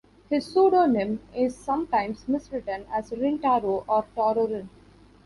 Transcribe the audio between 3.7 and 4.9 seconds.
or Taro Rin.